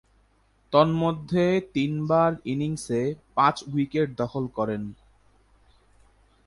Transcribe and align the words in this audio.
তন্মধ্যে, 0.73 1.61
তিনবার 1.73 2.31
ইনিংসে 2.45 3.01
পাঁচ-উইকেট 3.35 4.09
দখল 4.17 4.47
করেন। 4.47 4.93